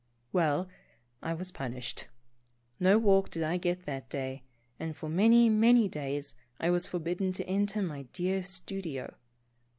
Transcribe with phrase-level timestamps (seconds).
[0.33, 0.67] Well,
[1.21, 2.05] I was pun ished.
[2.79, 4.41] No walk did I get that day,
[4.79, 9.13] and for many, many days I was forbidden to enter my dear stu dio.